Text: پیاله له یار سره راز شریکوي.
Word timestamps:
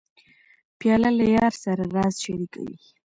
پیاله 0.79 1.09
له 1.17 1.25
یار 1.35 1.53
سره 1.63 1.83
راز 1.95 2.15
شریکوي. 2.23 2.77